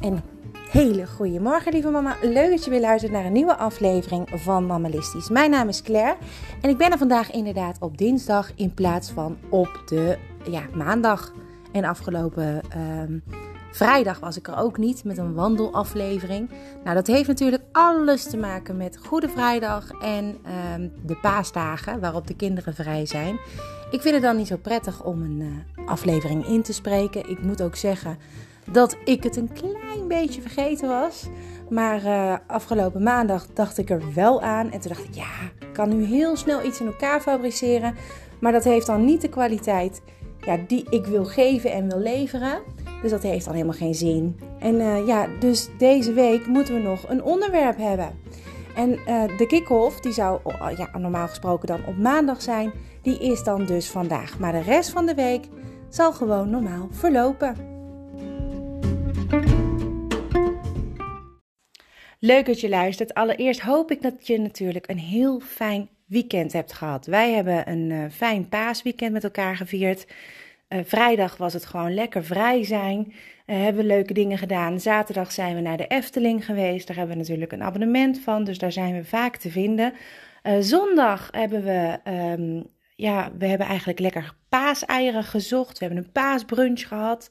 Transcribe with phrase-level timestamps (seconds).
[0.00, 0.22] En
[0.70, 2.16] hele goede morgen, lieve mama.
[2.22, 5.28] Leuk dat je weer luistert naar een nieuwe aflevering van Mammalistisch.
[5.28, 6.16] Mijn naam is Claire
[6.60, 10.18] en ik ben er vandaag inderdaad op dinsdag in plaats van op de
[10.50, 11.32] ja, maandag.
[11.72, 13.18] En afgelopen ehm,
[13.72, 16.50] vrijdag was ik er ook niet met een wandelaflevering.
[16.84, 22.26] Nou, dat heeft natuurlijk alles te maken met Goede Vrijdag en ehm, de paasdagen waarop
[22.26, 23.38] de kinderen vrij zijn.
[23.90, 27.30] Ik vind het dan niet zo prettig om een uh, aflevering in te spreken.
[27.30, 28.18] Ik moet ook zeggen
[28.70, 31.26] dat ik het een klein beetje vergeten was.
[31.68, 34.70] Maar uh, afgelopen maandag dacht ik er wel aan.
[34.70, 37.94] En toen dacht ik, ja, ik kan nu heel snel iets in elkaar fabriceren.
[38.40, 40.02] Maar dat heeft dan niet de kwaliteit
[40.38, 42.58] ja, die ik wil geven en wil leveren.
[43.02, 44.40] Dus dat heeft dan helemaal geen zin.
[44.58, 48.18] En uh, ja, dus deze week moeten we nog een onderwerp hebben.
[48.74, 50.40] En uh, de kick-off, die zou
[50.76, 54.38] ja, normaal gesproken dan op maandag zijn, die is dan dus vandaag.
[54.38, 55.48] Maar de rest van de week
[55.88, 57.54] zal gewoon normaal verlopen.
[62.22, 63.14] Leuk dat je luistert.
[63.14, 67.06] Allereerst hoop ik dat je natuurlijk een heel fijn weekend hebt gehad.
[67.06, 70.06] Wij hebben een uh, fijn paasweekend met elkaar gevierd.
[70.68, 73.12] Uh, vrijdag was het gewoon lekker vrij zijn.
[73.46, 74.80] Uh, hebben leuke dingen gedaan.
[74.80, 76.86] Zaterdag zijn we naar de Efteling geweest.
[76.86, 79.92] Daar hebben we natuurlijk een abonnement van, dus daar zijn we vaak te vinden.
[80.60, 81.98] zondag hebben we,
[82.38, 85.78] um, ja, we hebben eigenlijk lekker paaseieren gezocht.
[85.78, 87.30] We hebben een paasbrunch gehad.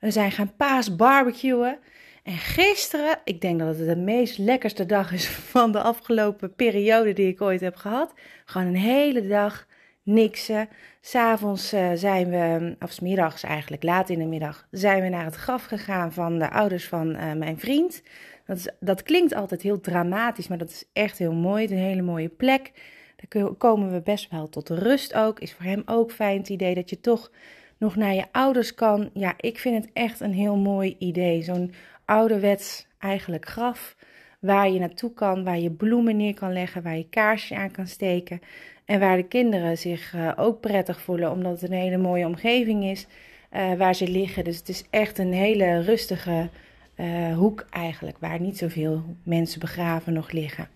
[0.00, 1.78] We zijn gaan paasbarbecuen.
[2.26, 7.12] En gisteren, ik denk dat het de meest lekkerste dag is van de afgelopen periode
[7.12, 8.14] die ik ooit heb gehad.
[8.44, 9.66] Gewoon een hele dag
[10.02, 10.68] niksen.
[11.00, 15.24] S'avonds uh, zijn we, of s middags eigenlijk, laat in de middag, zijn we naar
[15.24, 18.02] het graf gegaan van de ouders van uh, mijn vriend.
[18.46, 21.62] Dat, dat klinkt altijd heel dramatisch, maar dat is echt heel mooi.
[21.62, 22.72] Het is een hele mooie plek.
[23.16, 25.40] Daar komen we best wel tot rust ook.
[25.40, 27.30] Is voor hem ook fijn het idee dat je toch
[27.78, 29.10] nog naar je ouders kan.
[29.14, 31.42] Ja, ik vind het echt een heel mooi idee.
[31.42, 31.72] Zo'n
[32.06, 33.96] ouderwets eigenlijk graf.
[34.40, 37.86] Waar je naartoe kan, waar je bloemen neer kan leggen, waar je kaarsje aan kan
[37.86, 38.40] steken.
[38.84, 42.84] En waar de kinderen zich uh, ook prettig voelen, omdat het een hele mooie omgeving
[42.84, 43.06] is
[43.52, 44.44] uh, waar ze liggen.
[44.44, 46.48] Dus het is echt een hele rustige
[46.96, 50.68] uh, hoek eigenlijk, waar niet zoveel mensen begraven nog liggen.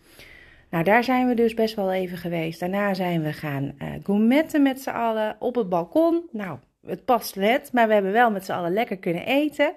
[0.70, 2.60] Nou, daar zijn we dus best wel even geweest.
[2.60, 6.22] Daarna zijn we gaan gourmetten met z'n allen op het balkon.
[6.32, 9.72] Nou, het past net, maar we hebben wel met z'n allen lekker kunnen eten.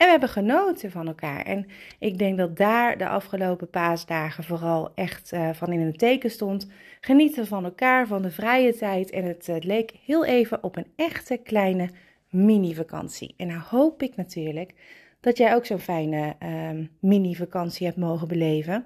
[0.00, 1.42] En we hebben genoten van elkaar.
[1.44, 1.66] En
[1.98, 6.68] ik denk dat daar de afgelopen paasdagen vooral echt uh, van in het teken stond.
[7.00, 9.10] Genieten van elkaar, van de vrije tijd.
[9.10, 11.90] En het, het leek heel even op een echte kleine
[12.28, 13.34] mini-vakantie.
[13.36, 14.74] En nou hoop ik natuurlijk
[15.20, 16.36] dat jij ook zo'n fijne
[16.70, 18.84] um, mini-vakantie hebt mogen beleven.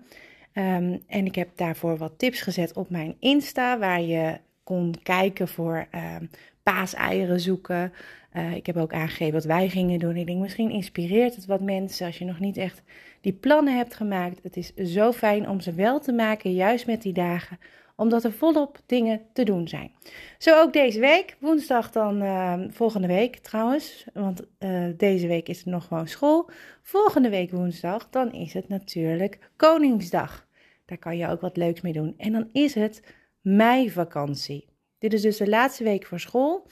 [0.52, 5.48] Um, en ik heb daarvoor wat tips gezet op mijn Insta, waar je kon kijken
[5.48, 5.86] voor
[6.18, 6.30] um,
[6.62, 7.92] paaseieren zoeken.
[8.36, 10.16] Uh, ik heb ook aangegeven wat wij gingen doen.
[10.16, 12.82] Ik denk, misschien inspireert het wat mensen als je nog niet echt
[13.20, 14.42] die plannen hebt gemaakt.
[14.42, 17.58] Het is zo fijn om ze wel te maken, juist met die dagen,
[17.96, 19.92] omdat er volop dingen te doen zijn.
[20.38, 25.64] Zo ook deze week, woensdag dan uh, volgende week trouwens, want uh, deze week is
[25.64, 26.50] er nog gewoon school.
[26.82, 30.46] Volgende week woensdag, dan is het natuurlijk Koningsdag.
[30.84, 32.14] Daar kan je ook wat leuks mee doen.
[32.16, 33.02] En dan is het
[33.40, 34.68] meivakantie.
[34.98, 36.66] Dit is dus de laatste week voor school.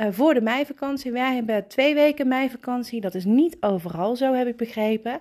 [0.00, 1.12] Uh, voor de meivakantie.
[1.12, 3.00] Wij hebben twee weken meivakantie.
[3.00, 5.20] Dat is niet overal zo, heb ik begrepen.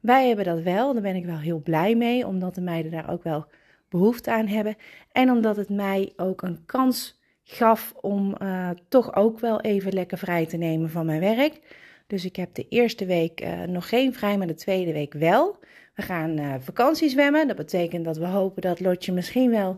[0.00, 0.92] Wij hebben dat wel.
[0.92, 3.46] Daar ben ik wel heel blij mee, omdat de meiden daar ook wel
[3.88, 4.76] behoefte aan hebben.
[5.12, 10.18] En omdat het mij ook een kans gaf om uh, toch ook wel even lekker
[10.18, 11.60] vrij te nemen van mijn werk.
[12.06, 15.58] Dus ik heb de eerste week uh, nog geen vrij, maar de tweede week wel.
[15.94, 17.46] We gaan uh, vakantie zwemmen.
[17.46, 19.76] Dat betekent dat we hopen dat Lotje misschien wel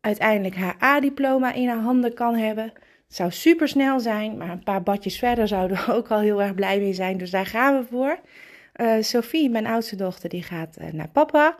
[0.00, 2.72] uiteindelijk haar A-diploma in haar handen kan hebben.
[3.06, 6.42] Het zou super snel zijn, maar een paar badjes verder zouden we ook al heel
[6.42, 7.18] erg blij mee zijn.
[7.18, 8.20] Dus daar gaan we voor.
[8.76, 11.58] Uh, Sophie, mijn oudste dochter, die gaat uh, naar papa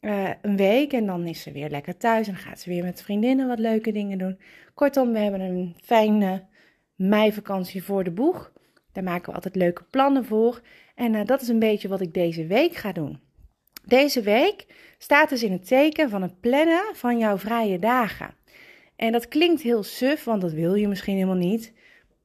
[0.00, 3.02] uh, een week en dan is ze weer lekker thuis en gaat ze weer met
[3.02, 4.40] vriendinnen wat leuke dingen doen.
[4.74, 6.44] Kortom, we hebben een fijne
[6.94, 8.52] meivakantie voor de boeg.
[8.92, 10.60] Daar maken we altijd leuke plannen voor.
[10.94, 13.20] En dat is een beetje wat ik deze week ga doen.
[13.84, 14.66] Deze week
[14.98, 18.34] staat dus in het teken van het plannen van jouw vrije dagen.
[18.96, 21.72] En dat klinkt heel suf, want dat wil je misschien helemaal niet.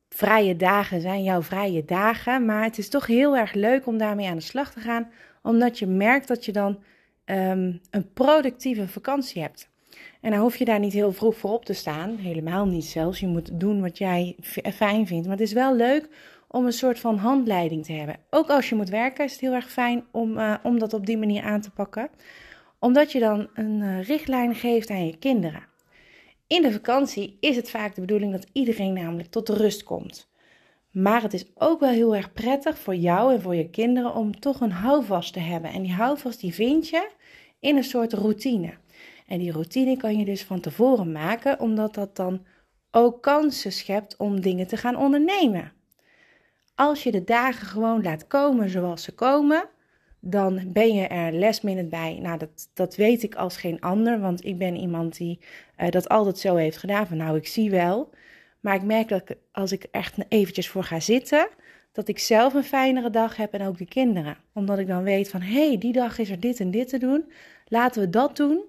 [0.10, 4.28] Vrije dagen zijn jouw vrije dagen, maar het is toch heel erg leuk om daarmee
[4.28, 5.10] aan de slag te gaan,
[5.44, 6.80] omdat je merkt dat je dan
[7.26, 9.70] um, een productieve vakantie hebt.
[10.22, 13.20] En dan hoef je daar niet heel vroeg voor op te staan, helemaal niet zelfs.
[13.20, 14.36] Je moet doen wat jij
[14.74, 16.10] fijn vindt, maar het is wel leuk
[16.48, 18.16] om een soort van handleiding te hebben.
[18.30, 21.06] Ook als je moet werken is het heel erg fijn om, uh, om dat op
[21.06, 22.10] die manier aan te pakken,
[22.80, 25.71] omdat je dan een uh, richtlijn geeft aan je kinderen.
[26.52, 30.32] In de vakantie is het vaak de bedoeling dat iedereen namelijk tot rust komt.
[30.92, 34.40] Maar het is ook wel heel erg prettig voor jou en voor je kinderen om
[34.40, 35.72] toch een houvast te hebben.
[35.72, 37.10] En die houvast die vind je
[37.60, 38.74] in een soort routine.
[39.28, 42.46] En die routine kan je dus van tevoren maken, omdat dat dan
[42.92, 45.74] ook kansen schept om dingen te gaan ondernemen.
[46.76, 49.70] Als je de dagen gewoon laat komen zoals ze komen,
[50.22, 52.20] dan ben je er minute bij.
[52.22, 55.40] Nou, dat, dat weet ik als geen ander, want ik ben iemand die
[55.78, 57.08] uh, dat altijd zo heeft gedaan.
[57.08, 58.10] Van nou, ik zie wel.
[58.60, 61.48] Maar ik merk dat als ik echt eventjes voor ga zitten,
[61.92, 64.38] dat ik zelf een fijnere dag heb en ook de kinderen.
[64.54, 66.98] Omdat ik dan weet van, hé, hey, die dag is er dit en dit te
[66.98, 67.32] doen.
[67.68, 68.64] Laten we dat doen.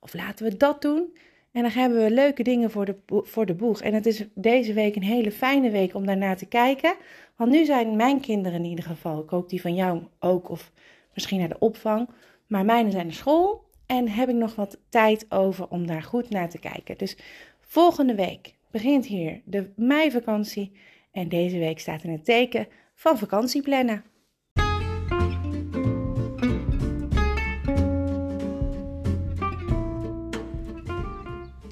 [0.00, 1.16] Of laten we dat doen.
[1.52, 3.80] En dan hebben we leuke dingen voor de, voor de boeg.
[3.80, 6.94] En het is deze week een hele fijne week om daarnaar te kijken.
[7.36, 10.72] Want nu zijn mijn kinderen in ieder geval, ik hoop die van jou ook, of
[11.14, 12.08] misschien naar de opvang.
[12.46, 16.30] Maar mijne zijn naar school en heb ik nog wat tijd over om daar goed
[16.30, 16.98] naar te kijken.
[16.98, 17.16] Dus
[17.60, 20.72] volgende week begint hier de meivakantie.
[21.12, 24.04] En deze week staat in het teken van vakantieplannen.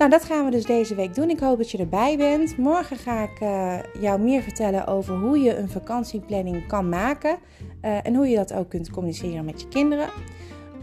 [0.00, 1.30] Nou, dat gaan we dus deze week doen.
[1.30, 2.56] Ik hoop dat je erbij bent.
[2.56, 7.38] Morgen ga ik uh, jou meer vertellen over hoe je een vakantieplanning kan maken.
[7.84, 10.08] Uh, en hoe je dat ook kunt communiceren met je kinderen.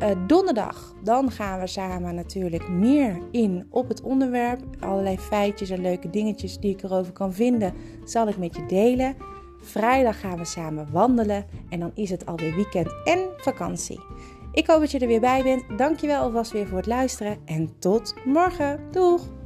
[0.01, 4.59] Uh, donderdag, dan gaan we samen natuurlijk meer in op het onderwerp.
[4.79, 7.73] Allerlei feitjes en leuke dingetjes die ik erover kan vinden,
[8.05, 9.15] zal ik met je delen.
[9.61, 13.99] Vrijdag gaan we samen wandelen en dan is het alweer weekend en vakantie.
[14.51, 15.77] Ik hoop dat je er weer bij bent.
[15.77, 18.91] Dankjewel alvast weer voor het luisteren en tot morgen.
[18.91, 19.36] Doeg!